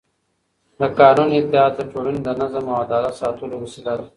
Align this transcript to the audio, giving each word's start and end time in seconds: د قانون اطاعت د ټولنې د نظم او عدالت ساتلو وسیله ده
د 0.79 0.81
قانون 0.99 1.29
اطاعت 1.37 1.73
د 1.77 1.81
ټولنې 1.91 2.19
د 2.23 2.29
نظم 2.41 2.65
او 2.71 2.77
عدالت 2.83 3.13
ساتلو 3.21 3.55
وسیله 3.63 3.93
ده 3.99 4.05